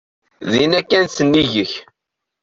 Dinna 0.51 0.79
kan 0.89 1.05
sennig-k. 1.07 1.71